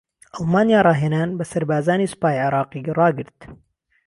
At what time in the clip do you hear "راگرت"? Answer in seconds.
2.99-3.39